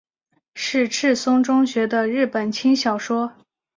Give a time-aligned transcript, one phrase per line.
[0.55, 3.35] 是赤松中学的日本轻小说。